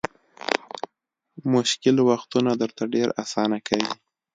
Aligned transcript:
مشکل 1.53 1.95
وختونه 2.09 2.51
درته 2.61 2.83
ډېر 2.93 3.07
اسانه 3.23 3.57
کوي. 3.67 3.89